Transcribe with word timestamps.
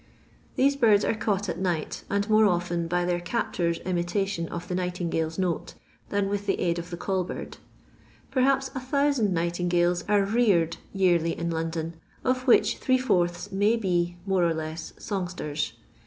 These 0.55 0.77
birds 0.77 1.05
are 1.05 1.13
caught 1.13 1.47
at 1.47 1.59
nighty 1.59 2.03
and 2.09 2.27
more 2.27 2.47
often 2.47 2.87
by 2.87 3.05
their 3.05 3.19
captor's 3.19 3.77
imitation 3.85 4.47
of 4.49 4.67
the 4.67 4.73
nightingale's 4.73 5.37
note, 5.37 5.75
than 6.09 6.27
with 6.27 6.47
the 6.47 6.59
aid 6.59 6.79
of 6.79 6.89
the 6.89 6.97
call 6.97 7.23
bird. 7.23 7.57
Perhaps 8.31 8.73
1000 8.73 9.31
nightingales 9.31 10.03
are 10.09 10.25
reared 10.25 10.77
yearly 10.91 11.37
in 11.37 11.51
London, 11.51 11.97
of 12.23 12.47
which 12.47 12.77
three 12.79 12.97
fourths 12.97 13.51
may 13.51 13.75
be, 13.75 14.17
more 14.25 14.43
or 14.43 14.55
less, 14.55 14.93
songsters. 14.97 15.73